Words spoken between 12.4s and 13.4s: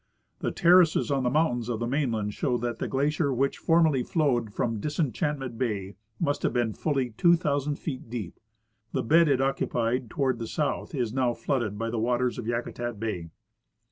Yakutat bay.